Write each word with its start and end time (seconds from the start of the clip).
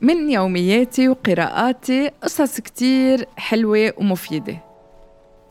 من 0.00 0.30
يومياتي 0.30 1.08
وقراءاتي 1.08 2.10
قصص 2.22 2.60
كتير 2.60 3.26
حلوة 3.36 3.92
ومفيدة. 3.96 4.56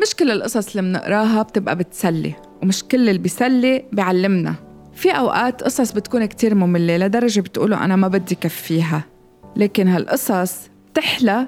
مش 0.02 0.16
كل 0.16 0.32
القصص 0.32 0.70
اللي 0.76 0.90
منقراها 0.90 1.44
بتبقى 1.44 1.76
بتسلي 1.76 2.34
ومش 2.64 2.84
كل 2.84 3.10
اللي 3.10 3.20
بيسلي 3.20 3.86
بيعلمنا. 3.92 4.56
في 4.94 5.12
أوقات 5.12 5.64
قصص 5.64 5.92
بتكون 5.92 6.26
كتير 6.26 6.56
مملة 6.56 6.98
لدرجة 6.98 7.42
بتقولوا 7.42 7.78
أنا 7.78 7.96
ما 7.96 8.08
بدي 8.08 8.36
كفيها. 8.36 9.04
لكن 9.56 9.88
هالقصص 9.88 10.70
بتحلى 10.92 11.48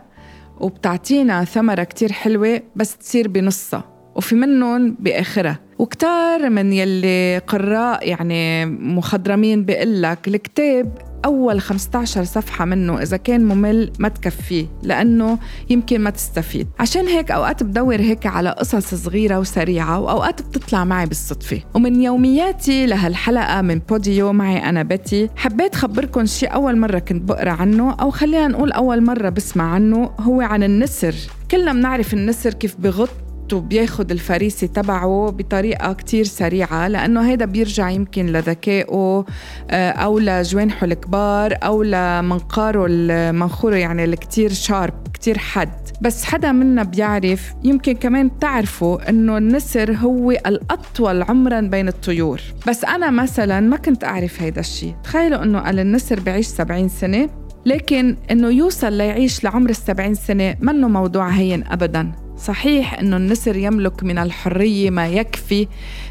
وبتعطينا 0.59 1.43
ثمرة 1.43 1.83
كتير 1.83 2.11
حلوة 2.11 2.61
بس 2.75 2.97
تصير 2.97 3.27
بنصها 3.27 3.83
وفي 4.15 4.35
منهم 4.35 4.95
بآخرها. 4.99 5.59
وكتار 5.79 6.49
من 6.49 6.73
يلي 6.73 7.37
قراء 7.37 8.07
يعني 8.09 8.65
مخضرمين 8.65 9.65
بيقول 9.65 10.01
لك 10.01 10.27
الكتاب 10.27 11.08
أول 11.25 11.61
15 11.61 12.23
صفحة 12.23 12.65
منه 12.65 13.01
إذا 13.01 13.17
كان 13.17 13.45
ممل 13.45 13.91
ما 13.99 14.07
تكفيه 14.09 14.65
لأنه 14.83 15.37
يمكن 15.69 16.01
ما 16.01 16.09
تستفيد. 16.09 16.67
عشان 16.79 17.07
هيك 17.07 17.31
أوقات 17.31 17.63
بدور 17.63 17.95
هيك 18.01 18.25
على 18.25 18.49
قصص 18.49 18.95
صغيرة 18.95 19.39
وسريعة 19.39 19.99
وأوقات 19.99 20.41
بتطلع 20.41 20.83
معي 20.83 21.05
بالصدفة. 21.05 21.61
ومن 21.73 22.01
يومياتي 22.01 22.85
لهالحلقة 22.85 23.61
من 23.61 23.79
بوديو 23.89 24.33
معي 24.33 24.69
أنا 24.69 24.83
بتي 24.83 25.29
حبيت 25.35 25.75
خبركم 25.75 26.25
شيء 26.25 26.53
أول 26.53 26.77
مرة 26.77 26.99
كنت 26.99 27.21
بقرأ 27.29 27.51
عنه 27.51 27.93
أو 27.93 28.11
خلينا 28.11 28.47
نقول 28.47 28.71
أول 28.71 29.03
مرة 29.03 29.29
بسمع 29.29 29.73
عنه 29.73 30.09
هو 30.19 30.41
عن 30.41 30.63
النسر. 30.63 31.15
كلنا 31.51 31.73
بنعرف 31.73 32.13
النسر 32.13 32.53
كيف 32.53 32.75
بغط 32.79 33.09
وبياخد 33.53 34.11
الفريسة 34.11 34.67
تبعه 34.67 35.29
بطريقة 35.37 35.93
كتير 35.93 36.25
سريعة 36.25 36.87
لأنه 36.87 37.29
هيدا 37.29 37.45
بيرجع 37.45 37.89
يمكن 37.89 38.25
لذكائه 38.25 39.25
آه، 39.69 39.91
أو 39.91 40.19
لجوانحه 40.19 40.85
الكبار 40.85 41.57
أو 41.63 41.83
لمنقاره 41.83 42.85
المنخوره 42.89 43.75
يعني 43.75 44.03
الكتير 44.03 44.53
شارب 44.53 44.93
كتير 45.13 45.37
حد 45.37 45.89
بس 46.01 46.23
حدا 46.23 46.51
منا 46.51 46.83
بيعرف 46.83 47.53
يمكن 47.63 47.93
كمان 47.93 48.27
بتعرفوا 48.27 49.09
إنه 49.09 49.37
النسر 49.37 49.93
هو 49.93 50.31
الأطول 50.31 51.23
عمرا 51.23 51.61
بين 51.61 51.87
الطيور. 51.87 52.41
بس 52.67 52.85
أنا 52.85 53.09
مثلا 53.09 53.59
ما 53.59 53.77
كنت 53.77 54.03
أعرف 54.03 54.41
هيدا 54.41 54.59
الشيء. 54.59 54.95
تخيلوا 55.03 55.43
إنه 55.43 55.59
قال 55.59 55.79
النسر 55.79 56.19
بعيش 56.19 56.47
70 56.47 56.89
سنة 56.89 57.29
لكن 57.65 58.15
إنه 58.31 58.49
يوصل 58.49 58.93
ليعيش 58.93 59.43
لعمر 59.43 59.69
السبعين 59.69 60.13
سنة 60.13 60.55
منه 60.61 60.87
موضوع 60.87 61.29
هين 61.29 61.63
ابدا. 61.67 62.11
صحيح 62.39 62.99
إنه 62.99 63.17
النسر 63.17 63.55
يملك 63.55 64.03
من 64.03 64.17
الحرية 64.17 64.89
ما 64.89 65.07
يكفي. 65.07 65.67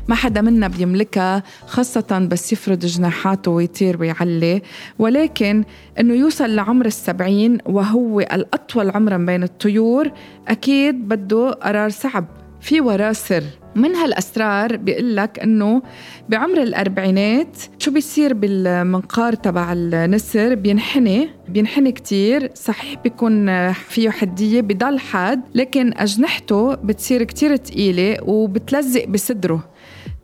ما 0.09 0.15
حدا 0.15 0.41
منا 0.41 0.69
بيملكها 0.69 1.43
خاصة 1.67 2.29
بس 2.31 2.53
يفرد 2.53 2.87
جناحاته 2.87 3.51
ويطير 3.51 4.01
ويعلي. 4.01 4.62
ولكن 4.99 5.65
إنه 6.01 6.15
يوصل 6.15 6.55
لعمر 6.55 6.87
السبعين 6.87 7.59
وهو 7.67 8.21
الأطول 8.21 8.91
عمرا 8.91 9.17
بين 9.17 9.43
الطيور 9.43 10.11
أكيد 10.49 11.09
بده 11.09 11.51
قرار 11.51 11.91
صعب. 11.91 12.25
في 12.61 12.81
وراه 12.81 13.12
سر. 13.12 13.45
من 13.77 13.94
هالأسرار 13.94 14.77
بيقول 14.77 15.16
لك 15.16 15.38
إنه 15.38 15.83
بعمر 16.28 16.62
الأربعينات 16.62 17.56
شو 17.78 17.91
بيصير 17.91 18.34
بالمنقار 18.34 19.34
تبع 19.34 19.72
النسر؟ 19.72 20.55
بينحني 20.55 21.30
بينحني 21.48 21.92
كتير. 21.92 22.50
صحيح 22.55 23.00
بيكون 23.02 23.72
فيه 23.72 24.10
حدية 24.10 24.60
بضل 24.60 24.98
حاد 24.98 25.41
لكن 25.55 25.92
أجنحته 25.97 26.75
بتصير 26.75 27.22
كتير 27.22 27.56
تقيلة 27.56 28.16
وبتلزق 28.22 29.08
بصدره. 29.08 29.64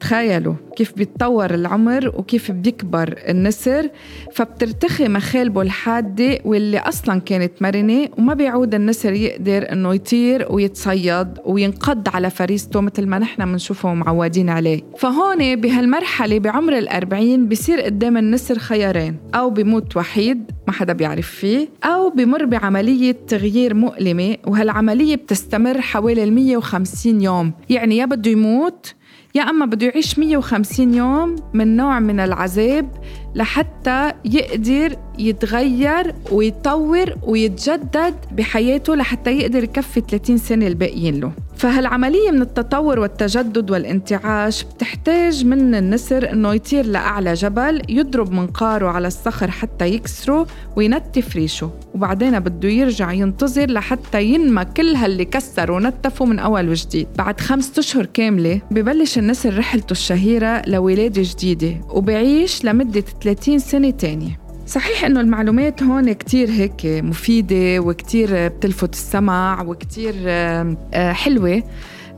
تخيلوا 0.05 0.55
كيف 0.77 0.93
بيتطور 0.97 1.55
العمر 1.55 2.13
وكيف 2.17 2.51
بيكبر 2.51 3.19
النسر 3.29 3.91
فبترتخي 4.33 5.09
مخالبه 5.09 5.63
الحادة 5.63 6.39
واللي 6.45 6.79
أصلا 6.79 7.21
كانت 7.21 7.53
مرنة 7.63 8.09
وما 8.19 8.35
بيعود 8.35 8.75
النسر 8.75 9.13
يقدر 9.13 9.73
إنه 9.73 9.95
يطير 9.95 10.47
ويتصيد 10.51 11.29
وينقض 11.45 12.09
على 12.09 12.31
فريسته 12.31 12.81
مثل 12.81 13.07
ما 13.07 13.19
نحن 13.19 13.45
بنشوفه 13.45 13.95
معودين 13.95 14.49
عليه. 14.49 14.83
فهون 14.99 15.57
بهالمرحلة 15.57 16.39
بعمر 16.39 16.79
الأربعين 16.79 17.49
بصير 17.49 17.81
قدام 17.81 18.17
النسر 18.17 18.59
خيارين 18.59 19.17
أو 19.35 19.51
بيموت 19.51 19.97
وحيد 19.97 20.51
ما 20.67 20.73
حدا 20.73 20.93
بيعرف 20.93 21.29
فيه 21.29 21.69
أو 21.85 22.11
بمر 22.11 22.45
بعملية 22.45 23.17
تغيير 23.29 23.75
مؤلمة 23.75 24.37
وهالعملية 24.47 25.17
بتستمر 25.17 25.81
حوالي 25.81 26.31
150 26.31 27.21
يوم 27.21 27.53
يعني 27.71 27.97
يا 27.97 28.05
بده 28.05 28.31
يموت 28.31 28.95
يا 29.37 29.43
أما 29.43 29.67
بده 29.67 29.87
يعيش 29.87 30.19
150 30.19 30.95
يوم 30.95 31.37
من 31.53 31.77
نوع 31.77 32.01
من 32.01 32.21
العذاب 32.21 32.89
لحتى 33.35 34.13
يقدر 34.25 34.97
يتغير 35.19 36.15
ويطور 36.33 37.15
ويتجدد 37.23 38.15
بحياته 38.33 38.95
لحتى 38.95 39.31
يقدر 39.39 39.65
يكفي 39.65 40.01
30 40.01 40.39
سنة 40.39 40.67
الباقيين 40.67 41.21
له. 41.21 41.33
فهالعملية 41.65 42.31
من 42.31 42.43
التطور 42.43 42.99
والتجدد 42.99 43.71
والانتعاش 43.71 44.65
بتحتاج 44.65 45.45
من 45.45 45.75
النسر 45.75 46.33
انه 46.33 46.55
يطير 46.55 46.87
لأعلى 46.87 47.35
جبل 47.35 47.83
يضرب 47.89 48.33
منقاره 48.33 48.89
على 48.89 49.07
الصخر 49.09 49.51
حتى 49.51 49.87
يكسره 49.87 50.47
وينتف 50.77 51.37
ريشه 51.37 51.71
وبعدين 51.95 52.41
بده 52.41 52.69
يرجع 52.69 53.13
ينتظر 53.13 53.71
لحتى 53.71 54.25
ينمى 54.25 54.65
كل 54.65 54.95
هاللي 54.95 55.25
كسر 55.25 55.73
ونتفه 55.73 56.25
من 56.25 56.39
أول 56.39 56.69
وجديد. 56.69 57.09
بعد 57.19 57.41
خمسة 57.41 57.81
أشهر 57.81 58.07
كاملة 58.07 58.61
ببلش 58.71 59.19
النسر 59.19 59.59
رحلته 59.59 59.93
الشهيرة 59.93 60.63
لولادة 60.67 61.23
جديدة 61.25 61.81
وبعيش 61.91 62.65
لمدة 62.65 63.05
30 63.23 63.59
سنة 63.59 63.91
تانية. 63.91 64.44
صحيح 64.67 65.05
إنه 65.05 65.21
المعلومات 65.21 65.83
هون 65.83 66.13
كتير 66.13 66.51
هيك 66.51 66.81
مفيدة 66.85 67.81
وكتير 67.81 68.49
بتلفت 68.49 68.93
السمع 68.93 69.63
وكتير 69.63 70.15
آه، 70.27 71.13
حلوة 71.13 71.63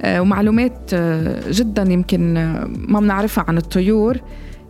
آه، 0.02 0.20
ومعلومات 0.20 0.90
آه، 0.92 1.50
جدا 1.50 1.82
يمكن 1.82 2.34
ما 2.88 3.00
بنعرفها 3.00 3.44
عن 3.48 3.56
الطيور 3.58 4.20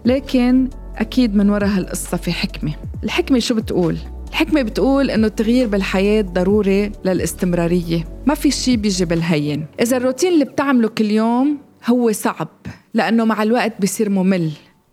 لكن 0.04 0.68
أكيد 0.96 1.36
من 1.36 1.50
وراء 1.50 1.68
هالقصة 1.68 2.16
في 2.16 2.32
حكمة. 2.32 2.72
الحكمة 3.04 3.38
شو 3.38 3.54
بتقول؟ 3.54 3.96
الحكمة 4.28 4.62
بتقول 4.62 5.10
إنه 5.10 5.26
التغيير 5.26 5.68
بالحياة 5.68 6.22
ضروري 6.22 6.92
للاستمرارية. 7.04 8.04
ما 8.26 8.34
في 8.34 8.50
شيء 8.50 8.76
بيجي 8.76 9.04
بالهين. 9.04 9.66
إذا 9.80 9.96
الروتين 9.96 10.32
اللي 10.32 10.44
بتعمله 10.44 10.88
كل 10.88 11.10
يوم 11.10 11.58
هو 11.86 12.12
صعب 12.12 12.48
لأنه 12.94 13.24
مع 13.24 13.42
الوقت 13.42 13.82
بصير 13.82 14.10
ممل. 14.10 14.50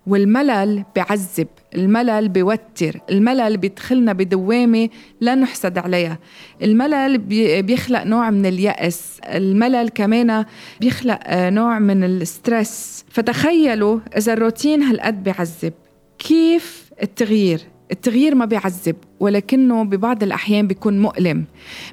والملل 0.07 0.83
بعذب 0.95 1.47
الملل 1.75 2.29
بيوتر 2.29 2.99
الملل 3.09 3.57
بيدخلنا 3.57 4.13
بدوامة 4.13 4.89
لا 5.21 5.35
نحسد 5.35 5.77
عليها. 5.77 6.19
الملل 6.61 7.17
بيخلق 7.61 8.03
نوع 8.03 8.29
من 8.29 8.45
اليأس 8.45 9.19
الملل 9.25 9.89
كمان 9.89 10.45
بيخلق 10.81 11.19
آه، 11.23 11.49
نوع 11.49 11.79
من 11.79 12.03
الستريس. 12.03 13.05
فتخيلوا 13.09 13.99
إذا 14.17 14.33
الروتين 14.33 14.83
هالقد 14.83 15.23
بيعذب 15.23 15.73
كيف 16.19 16.89
التغيير؟ 17.03 17.61
التغيير 17.91 18.35
ما 18.35 18.45
بيعذب 18.45 18.95
ولكنه 19.19 19.83
ببعض 19.83 20.23
الأحيان 20.23 20.67
بيكون 20.67 20.99
مؤلم. 20.99 21.45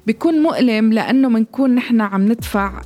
بيكون 0.07 0.35
مؤلم 0.35 0.93
لأنه 0.93 1.29
منكون 1.29 1.75
نحن 1.75 2.01
عم 2.01 2.23
ندفع 2.23 2.83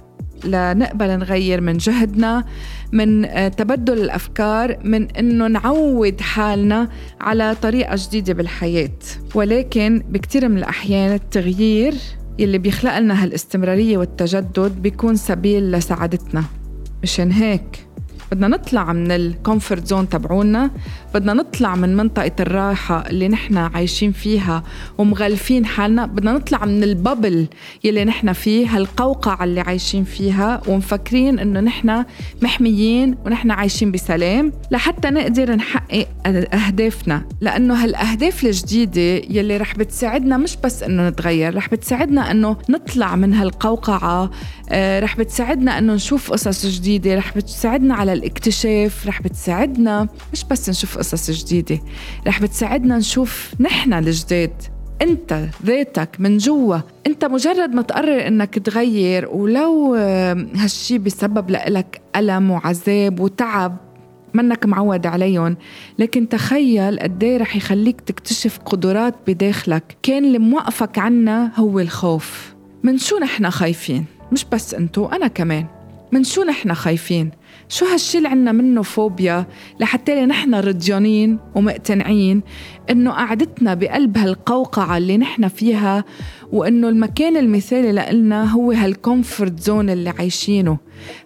لنقبل 0.47 1.19
نغير 1.19 1.61
من 1.61 1.77
جهدنا 1.77 2.45
من 2.93 3.25
آه، 3.25 3.49
تبدل 3.49 3.99
الأفكار 3.99 4.79
من 4.85 5.11
إنه 5.11 5.47
نعود 5.47 6.21
حالنا 6.21 6.89
على 7.21 7.57
طريقة 7.63 7.97
جديدة 7.99 8.33
بالحياة. 8.33 8.91
ولكن 9.35 10.03
بكثير 10.09 10.49
من 10.49 10.59
الأحيان 10.59 11.15
التغيير 11.15 11.95
يلي 12.39 12.59
بيخلق 12.59 12.99
لنا 12.99 13.23
هالاستمرارية 13.25 13.99
والتجدد 13.99 14.83
بيكون 14.83 15.17
سبيل 15.17 15.73
لسعادتنا. 15.73 16.45
مشان 17.03 17.33
هيك 17.33 17.87
بدنا 18.33 18.49
نطلع 18.49 18.93
من 18.93 19.11
ال 19.11 19.20
comfort 19.20 19.87
zone 19.87 20.09
تبعونا 20.09 20.71
بدنا 21.15 21.33
نطلع 21.33 21.75
من 21.75 21.97
منطقة 21.97 22.33
الراحة 22.41 23.07
اللي 23.11 23.29
نحن 23.29 23.57
عايشين 23.57 24.13
فيها 24.13 24.63
ومغلفين 24.99 25.67
حالنا 25.67 26.07
بدنا 26.07 26.33
نطلع 26.33 26.65
من 26.65 26.83
ال 26.83 26.92
bubble 26.92 27.47
يلي 27.85 28.05
نحن 28.05 28.33
فيه 28.33 28.77
هالقوقعة 28.77 29.45
اللي 29.45 29.61
عايشين 29.61 30.05
فيها 30.05 30.61
ومفكرين 30.69 31.39
إنه 31.39 31.61
نحن 31.61 32.05
محميين 32.43 33.17
ونحن 33.27 33.51
عايشين 33.51 33.93
بسلام 33.93 34.53
لحتى 34.71 35.11
نقدر 35.11 35.55
نحقق 35.55 36.07
أهدافنا. 36.27 37.23
لأنه 37.41 37.85
هالأهداف 37.85 38.45
الجديدة 38.45 39.01
يلي 39.31 39.57
رح 39.57 39.77
بتساعدنا 39.77 40.37
مش 40.37 40.57
بس 40.65 40.83
إنه 40.83 41.09
نتغير 41.09 41.57
رح 41.57 41.69
بتساعدنا 41.69 42.31
إنه 42.31 42.57
نطلع 42.71 43.17
من 43.17 43.35
هالقوقعة 43.35 44.31
آه، 44.71 45.01
رح 45.01 45.17
بتساعدنا 45.19 45.79
إنه 45.79 45.95
نشوف 45.95 46.33
قصص 46.33 46.67
جديدة 46.67 47.15
رح 47.15 47.37
بتساعدنا 47.37 47.95
على 47.95 48.13
الاكتشاف 48.15 49.07
رح 49.07 49.23
بتساعدنا. 49.23 50.09
مش 50.33 50.45
بس 50.45 50.71
نشوف 50.71 50.99
قصص 50.99 51.31
جديدة 51.31 51.81
رح 52.27 52.43
بتساعدنا 52.43 52.99
نشوف 52.99 53.55
نحن 53.61 53.93
الجداد. 53.93 54.63
انت 55.03 55.49
ذاتك 55.67 56.09
من 56.19 56.39
جوا. 56.39 56.79
انت 57.07 57.25
مجرد 57.25 57.75
ما 57.75 57.83
تقرر 57.83 58.27
انك 58.27 58.59
تغير 58.59 59.29
ولو 59.29 59.95
هالشي 60.55 60.99
بسبب 60.99 61.51
لك 61.51 62.01
ألم 62.17 62.51
وعذاب 62.51 63.21
وتعب 63.21 63.77
منك 64.35 64.67
معود 64.67 65.07
عليهم. 65.07 65.57
لكن 65.99 66.29
تخيل 66.29 67.01
قد 67.01 67.25
إيه 67.25 67.37
رح 67.37 67.57
يخليك 67.57 68.01
تكتشف 68.01 68.59
قدرات 68.59 69.15
بداخلك. 69.27 69.97
كان 70.03 70.25
اللي 70.25 70.39
موقفك 70.39 70.99
عنا 70.99 71.53
هو 71.57 71.81
الخوف. 71.81 72.55
من 72.83 72.99
شو 72.99 73.19
نحن 73.19 73.51
خايفين؟ 73.51 74.05
مش 74.33 74.45
بس 74.53 74.75
انتو 74.75 75.07
أنا 75.07 75.29
كمان. 75.29 75.67
من 76.15 76.25
شو 76.25 76.43
نحن 76.43 76.75
خايفين؟ 76.75 77.31
شو 77.69 77.87
هالشي 77.87 78.19
اللي 78.19 78.29
عنا 78.29 78.53
منه 78.53 78.83
فوبيا 78.83 79.47
لحتى 79.81 80.27
نحن 80.27 80.55
رضيانين 80.55 81.39
ومقتنعين 81.55 82.43
إنه 82.91 83.11
قعدتنا 83.11 83.75
بقلب 83.75 84.19
هالقوقعة 84.19 84.97
اللي 84.97 85.19
نحن 85.19 85.49
فيها 85.49 86.05
وإنه 86.53 86.89
المكان 86.89 87.37
المثالي 87.37 87.93
لإلنا 87.93 88.45
هو 88.45 88.73
هال 88.73 88.93
comfort 88.93 89.61
zone 89.61 89.91
اللي 89.91 90.11
عايشينه. 90.11 90.79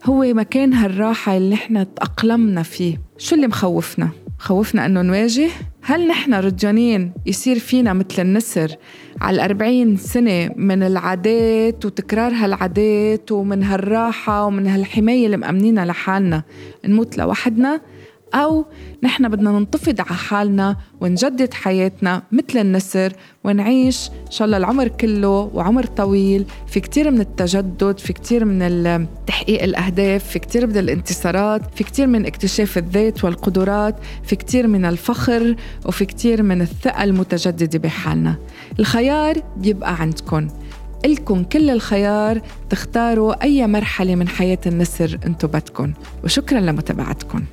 هو 0.04 0.22
مكان 0.34 0.72
هالراحة 0.72 1.36
اللي 1.36 1.54
نحن 1.54 1.94
تأقلمنا 1.94 2.62
فيه. 2.62 3.00
شو 3.18 3.34
اللي 3.34 3.46
مخوفنا؟ 3.46 4.08
خوفنا 4.38 4.86
إنه 4.86 5.02
نواجه 5.02 5.48
هل 5.88 6.08
نحن 6.08 6.34
رجانين 6.34 7.12
يصير 7.26 7.58
فينا 7.58 7.92
مثل 7.92 8.22
النسر 8.22 8.76
على 9.20 9.34
الأربعين 9.34 9.96
سنة 9.96 10.50
من 10.56 10.82
العادات 10.82 11.84
وتكرار 11.84 12.32
هالعادات 12.32 13.32
ومن 13.32 13.62
هالراحة 13.62 14.44
ومن 14.44 14.66
هالحماية 14.66 15.26
اللي 15.26 15.36
مأمنينها 15.36 15.84
لحالنا؟ 15.84 16.42
نموت 16.84 17.18
لوحدنا؟ 17.18 17.80
أو 18.34 18.64
نحن 19.02 19.28
بدنا 19.28 19.50
ننتفض 19.50 20.00
على 20.00 20.16
حالنا 20.16 20.76
ونجدد 21.00 21.54
حياتنا 21.54 22.22
مثل 22.32 22.58
النسر 22.58 23.12
ونعيش 23.44 24.10
إن 24.26 24.30
شاء 24.30 24.46
الله 24.46 24.56
العمر 24.56 24.88
كله 24.88 25.50
وعمر 25.54 25.86
طويل 25.86 26.44
في 26.66 26.80
كتير 26.80 27.10
من 27.10 27.20
التجدد 27.20 27.98
في 27.98 28.12
كتير 28.12 28.44
من 28.44 29.06
تحقيق 29.26 29.62
الأهداف 29.62 30.24
في 30.24 30.38
كتير 30.38 30.66
من 30.66 30.76
الانتصارات 30.76 31.62
في 31.74 31.84
كتير 31.84 32.06
من 32.06 32.26
اكتشاف 32.26 32.78
الذات 32.78 33.24
والقدرات 33.24 33.96
في 34.24 34.36
كتير 34.36 34.66
من 34.66 34.84
الفخر 34.84 35.56
وفي 35.86 36.04
كتير 36.04 36.42
من 36.42 36.60
الثقة 36.62 37.04
المتجددة 37.04 37.78
بحالنا. 37.78 38.36
الخيار 38.78 39.42
بيبقى 39.56 40.00
عندكم. 40.00 40.48
إلكم 41.04 41.44
كل 41.44 41.70
الخيار 41.70 42.40
تختاروا 42.70 43.42
أي 43.42 43.66
مرحلة 43.66 44.14
من 44.14 44.28
حياة 44.28 44.58
النسر 44.66 45.18
أنتو 45.26 45.48
بدكم. 45.48 45.92
وشكرا 46.24 46.60
لمتابعتكم. 46.60 47.44